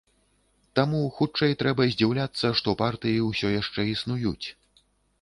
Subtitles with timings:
[0.79, 4.47] Таму, хутчэй, трэба здзіўляцца, што партыі ўсё яшчэ існуюць.